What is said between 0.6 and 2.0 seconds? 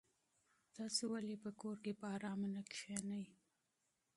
تاسو ولې په کور کې